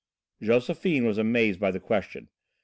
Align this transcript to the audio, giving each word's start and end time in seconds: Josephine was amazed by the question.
Josephine 0.41 1.05
was 1.05 1.19
amazed 1.19 1.59
by 1.59 1.69
the 1.69 1.79
question. 1.79 2.27